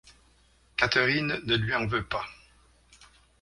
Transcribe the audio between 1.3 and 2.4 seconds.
ne lui en veut pas.